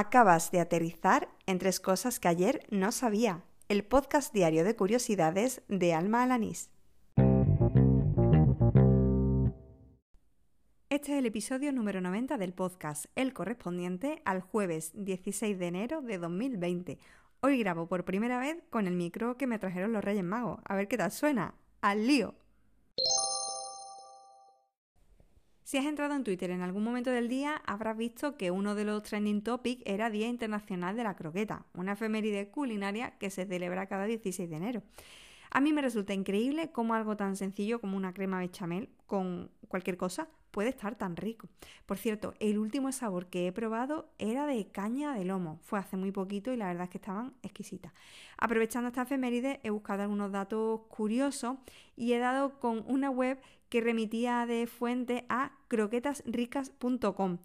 Acabas 0.00 0.52
de 0.52 0.60
aterrizar 0.60 1.28
en 1.46 1.58
tres 1.58 1.80
cosas 1.80 2.20
que 2.20 2.28
ayer 2.28 2.64
no 2.70 2.92
sabía. 2.92 3.42
El 3.68 3.82
podcast 3.82 4.32
diario 4.32 4.62
de 4.62 4.76
curiosidades 4.76 5.62
de 5.66 5.92
Alma 5.92 6.22
Alanís. 6.22 6.70
Este 10.88 11.12
es 11.12 11.18
el 11.18 11.26
episodio 11.26 11.72
número 11.72 12.00
90 12.00 12.38
del 12.38 12.52
podcast, 12.52 13.06
el 13.16 13.32
correspondiente 13.32 14.22
al 14.24 14.40
jueves 14.40 14.92
16 14.94 15.58
de 15.58 15.66
enero 15.66 16.00
de 16.00 16.18
2020. 16.18 17.00
Hoy 17.40 17.58
grabo 17.58 17.88
por 17.88 18.04
primera 18.04 18.38
vez 18.38 18.56
con 18.70 18.86
el 18.86 18.94
micro 18.94 19.36
que 19.36 19.48
me 19.48 19.58
trajeron 19.58 19.92
los 19.92 20.04
Reyes 20.04 20.22
Magos. 20.22 20.60
A 20.64 20.76
ver 20.76 20.86
qué 20.86 20.96
tal 20.96 21.10
suena. 21.10 21.56
¡Al 21.80 22.06
lío! 22.06 22.36
Si 25.68 25.76
has 25.76 25.84
entrado 25.84 26.14
en 26.14 26.24
Twitter 26.24 26.50
en 26.50 26.62
algún 26.62 26.82
momento 26.82 27.10
del 27.10 27.28
día, 27.28 27.60
habrás 27.66 27.94
visto 27.94 28.38
que 28.38 28.50
uno 28.50 28.74
de 28.74 28.86
los 28.86 29.02
trending 29.02 29.42
topics 29.42 29.82
era 29.84 30.08
Día 30.08 30.26
Internacional 30.26 30.96
de 30.96 31.04
la 31.04 31.14
Croqueta, 31.14 31.66
una 31.74 31.92
efeméride 31.92 32.48
culinaria 32.48 33.10
que 33.18 33.28
se 33.28 33.44
celebra 33.44 33.84
cada 33.84 34.06
16 34.06 34.48
de 34.48 34.56
enero. 34.56 34.82
A 35.50 35.60
mí 35.60 35.74
me 35.74 35.82
resulta 35.82 36.14
increíble 36.14 36.72
cómo 36.72 36.94
algo 36.94 37.18
tan 37.18 37.36
sencillo 37.36 37.82
como 37.82 37.98
una 37.98 38.14
crema 38.14 38.38
bechamel 38.38 38.88
con 39.04 39.50
cualquier 39.68 39.98
cosa 39.98 40.30
puede 40.58 40.70
estar 40.70 40.96
tan 40.96 41.14
rico. 41.14 41.46
Por 41.86 41.98
cierto, 41.98 42.34
el 42.40 42.58
último 42.58 42.90
sabor 42.90 43.26
que 43.26 43.46
he 43.46 43.52
probado 43.52 44.08
era 44.18 44.44
de 44.44 44.66
caña 44.66 45.14
de 45.14 45.24
lomo. 45.24 45.60
Fue 45.62 45.78
hace 45.78 45.96
muy 45.96 46.10
poquito 46.10 46.52
y 46.52 46.56
la 46.56 46.66
verdad 46.66 46.82
es 46.82 46.90
que 46.90 46.98
estaban 46.98 47.32
exquisitas. 47.44 47.92
Aprovechando 48.36 48.88
esta 48.88 49.02
efeméride, 49.02 49.60
he 49.62 49.70
buscado 49.70 50.02
algunos 50.02 50.32
datos 50.32 50.80
curiosos 50.88 51.58
y 51.94 52.12
he 52.12 52.18
dado 52.18 52.58
con 52.58 52.82
una 52.88 53.08
web 53.08 53.40
que 53.68 53.80
remitía 53.80 54.46
de 54.46 54.66
fuente 54.66 55.26
a 55.28 55.52
croquetasricas.com. 55.68 57.38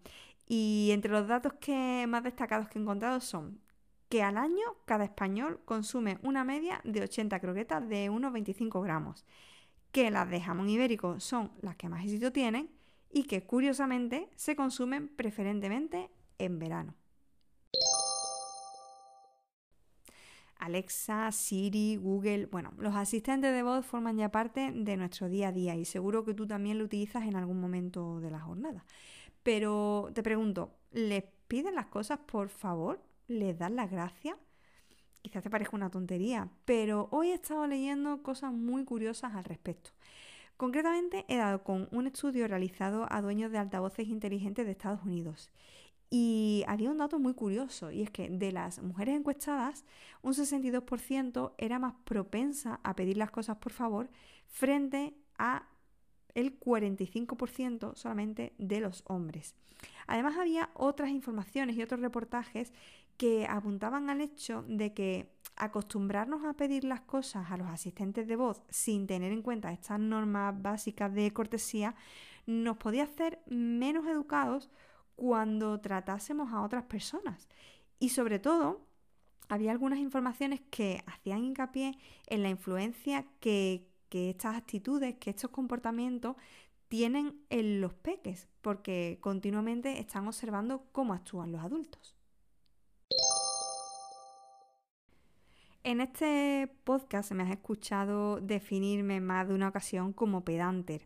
Y 0.48 0.88
entre 0.90 1.12
los 1.12 1.28
datos 1.28 1.52
que 1.60 2.06
más 2.08 2.24
destacados 2.24 2.68
que 2.68 2.80
he 2.80 2.82
encontrado 2.82 3.20
son 3.20 3.60
que 4.08 4.24
al 4.24 4.36
año 4.36 4.64
cada 4.86 5.04
español 5.04 5.60
consume 5.64 6.18
una 6.24 6.42
media 6.42 6.80
de 6.82 7.02
80 7.02 7.38
croquetas 7.38 7.88
de 7.88 8.10
unos 8.10 8.32
25 8.32 8.80
gramos, 8.82 9.24
que 9.92 10.10
las 10.10 10.28
de 10.28 10.40
jamón 10.40 10.68
ibérico 10.68 11.20
son 11.20 11.52
las 11.62 11.76
que 11.76 11.88
más 11.88 12.02
éxito 12.02 12.32
tienen 12.32 12.68
y 13.14 13.24
que 13.24 13.46
curiosamente 13.46 14.28
se 14.34 14.56
consumen 14.56 15.08
preferentemente 15.08 16.10
en 16.38 16.58
verano. 16.58 16.94
Alexa, 20.58 21.30
Siri, 21.30 21.96
Google, 21.96 22.46
bueno, 22.46 22.72
los 22.78 22.94
asistentes 22.96 23.52
de 23.52 23.62
voz 23.62 23.86
forman 23.86 24.16
ya 24.16 24.30
parte 24.30 24.72
de 24.74 24.96
nuestro 24.96 25.28
día 25.28 25.48
a 25.48 25.52
día 25.52 25.76
y 25.76 25.84
seguro 25.84 26.24
que 26.24 26.34
tú 26.34 26.46
también 26.46 26.78
lo 26.78 26.84
utilizas 26.84 27.24
en 27.24 27.36
algún 27.36 27.60
momento 27.60 28.18
de 28.20 28.30
la 28.30 28.40
jornada. 28.40 28.84
Pero 29.42 30.10
te 30.12 30.22
pregunto, 30.22 30.74
¿les 30.90 31.22
piden 31.46 31.76
las 31.76 31.86
cosas 31.86 32.18
por 32.18 32.48
favor? 32.48 33.00
¿Les 33.28 33.56
dan 33.56 33.76
las 33.76 33.90
gracias? 33.90 34.36
Quizás 35.22 35.42
te 35.42 35.50
parezca 35.50 35.76
una 35.76 35.90
tontería, 35.90 36.48
pero 36.64 37.08
hoy 37.12 37.28
he 37.28 37.34
estado 37.34 37.66
leyendo 37.66 38.22
cosas 38.22 38.52
muy 38.52 38.84
curiosas 38.84 39.34
al 39.34 39.44
respecto. 39.44 39.90
Concretamente 40.56 41.24
he 41.28 41.36
dado 41.36 41.64
con 41.64 41.88
un 41.90 42.06
estudio 42.06 42.46
realizado 42.46 43.06
a 43.10 43.20
dueños 43.20 43.50
de 43.50 43.58
altavoces 43.58 44.08
inteligentes 44.08 44.64
de 44.64 44.72
Estados 44.72 45.02
Unidos. 45.02 45.50
Y 46.10 46.64
había 46.68 46.90
un 46.90 46.98
dato 46.98 47.18
muy 47.18 47.34
curioso, 47.34 47.90
y 47.90 48.02
es 48.02 48.10
que 48.10 48.28
de 48.28 48.52
las 48.52 48.80
mujeres 48.80 49.16
encuestadas, 49.16 49.84
un 50.22 50.32
62% 50.32 51.54
era 51.58 51.78
más 51.80 51.94
propensa 52.04 52.78
a 52.84 52.94
pedir 52.94 53.16
las 53.16 53.32
cosas 53.32 53.56
por 53.56 53.72
favor 53.72 54.08
frente 54.46 55.14
a 55.38 55.66
el 56.34 56.58
45% 56.60 57.96
solamente 57.96 58.52
de 58.58 58.80
los 58.80 59.02
hombres. 59.06 59.56
Además 60.06 60.36
había 60.36 60.70
otras 60.74 61.10
informaciones 61.10 61.76
y 61.76 61.82
otros 61.82 62.00
reportajes 62.00 62.72
que 63.16 63.46
apuntaban 63.48 64.10
al 64.10 64.20
hecho 64.20 64.64
de 64.68 64.92
que 64.92 65.33
acostumbrarnos 65.56 66.44
a 66.44 66.54
pedir 66.54 66.84
las 66.84 67.02
cosas 67.02 67.50
a 67.50 67.56
los 67.56 67.68
asistentes 67.68 68.26
de 68.26 68.36
voz 68.36 68.62
sin 68.68 69.06
tener 69.06 69.32
en 69.32 69.42
cuenta 69.42 69.72
estas 69.72 70.00
normas 70.00 70.60
básicas 70.60 71.12
de 71.14 71.32
cortesía 71.32 71.94
nos 72.46 72.76
podía 72.76 73.04
hacer 73.04 73.40
menos 73.46 74.06
educados 74.06 74.70
cuando 75.16 75.80
tratásemos 75.80 76.52
a 76.52 76.62
otras 76.62 76.84
personas. 76.84 77.48
Y 77.98 78.10
sobre 78.10 78.38
todo, 78.38 78.86
había 79.48 79.70
algunas 79.70 79.98
informaciones 79.98 80.60
que 80.70 81.02
hacían 81.06 81.44
hincapié 81.44 81.96
en 82.26 82.42
la 82.42 82.48
influencia 82.48 83.26
que, 83.40 83.88
que 84.08 84.30
estas 84.30 84.56
actitudes, 84.56 85.16
que 85.16 85.30
estos 85.30 85.50
comportamientos 85.50 86.36
tienen 86.88 87.40
en 87.50 87.80
los 87.80 87.94
peques, 87.94 88.48
porque 88.60 89.18
continuamente 89.20 89.98
están 90.00 90.26
observando 90.26 90.86
cómo 90.92 91.14
actúan 91.14 91.52
los 91.52 91.62
adultos. 91.62 92.13
En 95.84 96.00
este 96.00 96.66
podcast 96.84 97.30
me 97.32 97.42
has 97.42 97.50
escuchado 97.50 98.40
definirme 98.40 99.20
más 99.20 99.46
de 99.46 99.54
una 99.54 99.68
ocasión 99.68 100.14
como 100.14 100.42
pedanter, 100.42 101.02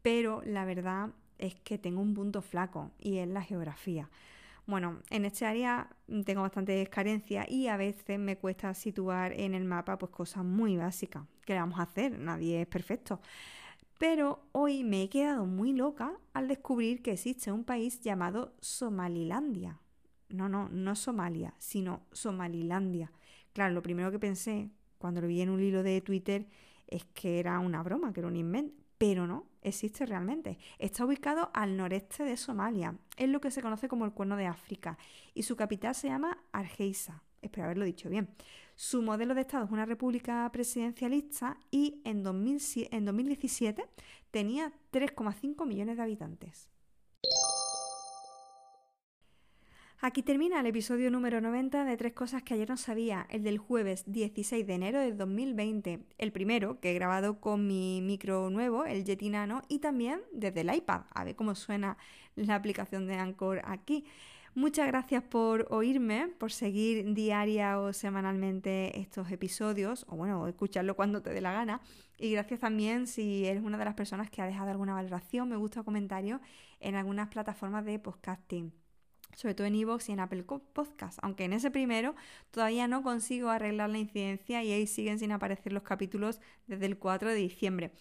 pero 0.00 0.40
la 0.46 0.64
verdad 0.64 1.10
es 1.36 1.54
que 1.56 1.76
tengo 1.76 2.00
un 2.00 2.14
punto 2.14 2.40
flaco 2.40 2.90
y 2.98 3.18
es 3.18 3.28
la 3.28 3.42
geografía. 3.42 4.08
Bueno, 4.66 5.02
en 5.10 5.26
este 5.26 5.44
área 5.44 5.90
tengo 6.24 6.40
bastantes 6.40 6.88
carencias 6.88 7.46
y 7.50 7.68
a 7.68 7.76
veces 7.76 8.18
me 8.18 8.38
cuesta 8.38 8.72
situar 8.72 9.38
en 9.38 9.52
el 9.52 9.66
mapa 9.66 9.98
pues 9.98 10.10
cosas 10.10 10.42
muy 10.42 10.78
básicas. 10.78 11.24
¿Qué 11.44 11.52
le 11.52 11.60
vamos 11.60 11.78
a 11.78 11.82
hacer? 11.82 12.18
Nadie 12.18 12.62
es 12.62 12.66
perfecto. 12.66 13.20
Pero 13.98 14.46
hoy 14.52 14.84
me 14.84 15.02
he 15.02 15.10
quedado 15.10 15.44
muy 15.44 15.74
loca 15.74 16.14
al 16.32 16.48
descubrir 16.48 17.02
que 17.02 17.12
existe 17.12 17.52
un 17.52 17.64
país 17.64 18.00
llamado 18.00 18.54
Somalilandia. 18.62 19.80
No, 20.30 20.48
no, 20.48 20.70
no 20.70 20.96
Somalia, 20.96 21.52
sino 21.58 22.06
Somalilandia. 22.12 23.12
Claro, 23.54 23.72
lo 23.72 23.82
primero 23.82 24.10
que 24.10 24.18
pensé 24.18 24.68
cuando 24.98 25.20
lo 25.20 25.28
vi 25.28 25.40
en 25.40 25.48
un 25.48 25.60
hilo 25.60 25.82
de 25.84 26.00
Twitter 26.00 26.46
es 26.88 27.04
que 27.14 27.38
era 27.38 27.58
una 27.60 27.82
broma, 27.82 28.12
que 28.12 28.20
era 28.20 28.28
un 28.28 28.36
invento, 28.36 28.74
pero 28.98 29.28
no, 29.28 29.46
existe 29.62 30.04
realmente. 30.04 30.58
Está 30.78 31.04
ubicado 31.06 31.50
al 31.54 31.76
noreste 31.76 32.24
de 32.24 32.36
Somalia, 32.36 32.98
es 33.16 33.28
lo 33.28 33.40
que 33.40 33.52
se 33.52 33.62
conoce 33.62 33.88
como 33.88 34.04
el 34.04 34.12
Cuerno 34.12 34.36
de 34.36 34.46
África, 34.46 34.98
y 35.34 35.44
su 35.44 35.54
capital 35.54 35.94
se 35.94 36.08
llama 36.08 36.36
Argeisa. 36.50 37.22
Espero 37.42 37.66
haberlo 37.66 37.84
dicho 37.84 38.08
bien. 38.08 38.28
Su 38.74 39.02
modelo 39.02 39.34
de 39.34 39.42
Estado 39.42 39.66
es 39.66 39.70
una 39.70 39.86
república 39.86 40.50
presidencialista 40.52 41.56
y 41.70 42.00
en, 42.04 42.26
en 42.26 43.04
2017 43.04 43.84
tenía 44.32 44.72
3,5 44.90 45.64
millones 45.64 45.96
de 45.96 46.02
habitantes. 46.02 46.73
Aquí 50.00 50.22
termina 50.22 50.60
el 50.60 50.66
episodio 50.66 51.10
número 51.10 51.40
90 51.40 51.84
de 51.84 51.96
Tres 51.96 52.12
Cosas 52.12 52.42
que 52.42 52.52
ayer 52.52 52.68
no 52.68 52.76
sabía, 52.76 53.26
el 53.30 53.42
del 53.42 53.58
jueves 53.58 54.04
16 54.06 54.66
de 54.66 54.74
enero 54.74 55.00
de 55.00 55.12
2020. 55.12 56.00
El 56.18 56.32
primero, 56.32 56.78
que 56.80 56.90
he 56.90 56.94
grabado 56.94 57.40
con 57.40 57.66
mi 57.66 58.02
micro 58.02 58.50
nuevo, 58.50 58.84
el 58.84 59.04
Yeti 59.04 59.30
Nano, 59.30 59.62
y 59.68 59.78
también 59.78 60.20
desde 60.32 60.60
el 60.60 60.74
iPad. 60.74 61.02
A 61.14 61.24
ver 61.24 61.36
cómo 61.36 61.54
suena 61.54 61.96
la 62.34 62.56
aplicación 62.56 63.06
de 63.06 63.14
Anchor 63.14 63.62
aquí. 63.64 64.04
Muchas 64.54 64.88
gracias 64.88 65.22
por 65.22 65.68
oírme, 65.70 66.28
por 66.38 66.52
seguir 66.52 67.14
diaria 67.14 67.80
o 67.80 67.92
semanalmente 67.92 69.00
estos 69.00 69.30
episodios, 69.30 70.04
o 70.08 70.16
bueno, 70.16 70.46
escucharlo 70.48 70.96
cuando 70.96 71.22
te 71.22 71.30
dé 71.30 71.40
la 71.40 71.52
gana. 71.52 71.80
Y 72.18 72.32
gracias 72.32 72.60
también 72.60 73.06
si 73.06 73.46
eres 73.46 73.62
una 73.62 73.78
de 73.78 73.86
las 73.86 73.94
personas 73.94 74.30
que 74.30 74.42
ha 74.42 74.46
dejado 74.46 74.70
alguna 74.70 74.94
valoración, 74.94 75.48
me 75.48 75.56
gusta 75.56 75.80
o 75.80 75.84
comentario 75.84 76.40
en 76.80 76.94
algunas 76.94 77.28
plataformas 77.28 77.84
de 77.86 77.98
podcasting 77.98 78.83
sobre 79.34 79.54
todo 79.54 79.66
en 79.66 79.74
iVoox 79.74 80.08
y 80.08 80.12
en 80.12 80.20
Apple 80.20 80.44
Podcast, 80.44 81.18
aunque 81.22 81.44
en 81.44 81.52
ese 81.52 81.70
primero 81.70 82.14
todavía 82.50 82.88
no 82.88 83.02
consigo 83.02 83.50
arreglar 83.50 83.90
la 83.90 83.98
incidencia 83.98 84.62
y 84.62 84.72
ahí 84.72 84.86
siguen 84.86 85.18
sin 85.18 85.32
aparecer 85.32 85.72
los 85.72 85.82
capítulos 85.82 86.40
desde 86.66 86.86
el 86.86 86.98
4 86.98 87.30
de 87.30 87.36
diciembre. 87.36 87.92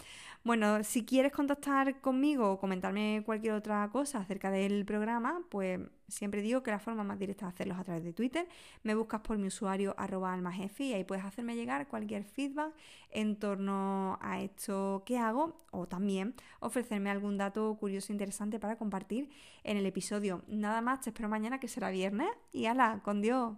Bueno, 0.43 0.83
si 0.83 1.05
quieres 1.05 1.31
contactar 1.31 2.01
conmigo 2.01 2.51
o 2.51 2.59
comentarme 2.59 3.23
cualquier 3.25 3.53
otra 3.53 3.89
cosa 3.91 4.19
acerca 4.19 4.51
del 4.51 4.85
programa, 4.85 5.41
pues 5.49 5.79
siempre 6.07 6.41
digo 6.41 6.63
que 6.63 6.71
la 6.71 6.79
forma 6.79 7.03
más 7.03 7.19
directa 7.19 7.47
es 7.47 7.53
hacerlos 7.53 7.77
a 7.77 7.83
través 7.83 8.03
de 8.03 8.13
Twitter. 8.13 8.47
Me 8.83 8.95
buscas 8.95 9.21
por 9.21 9.37
mi 9.37 9.47
usuario 9.47 9.95
arroba 9.97 10.33
almajefi 10.33 10.85
y 10.85 10.93
ahí 10.93 11.03
puedes 11.03 11.25
hacerme 11.25 11.55
llegar 11.55 11.87
cualquier 11.87 12.23
feedback 12.23 12.73
en 13.11 13.37
torno 13.37 14.17
a 14.21 14.41
esto 14.41 15.03
que 15.05 15.17
hago 15.17 15.57
o 15.71 15.87
también 15.87 16.35
ofrecerme 16.59 17.09
algún 17.09 17.37
dato 17.37 17.75
curioso 17.79 18.11
e 18.11 18.13
interesante 18.13 18.59
para 18.59 18.77
compartir 18.77 19.29
en 19.63 19.77
el 19.77 19.85
episodio. 19.85 20.43
Nada 20.47 20.81
más, 20.81 21.01
te 21.01 21.09
espero 21.09 21.29
mañana 21.29 21.59
que 21.59 21.67
será 21.67 21.89
viernes 21.89 22.29
y 22.51 22.65
ala, 22.65 23.01
con 23.03 23.21
Dios. 23.21 23.53